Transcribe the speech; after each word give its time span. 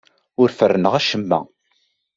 Ur 0.41 0.49
ferrneɣ 0.59 0.93
acemma. 0.99 1.39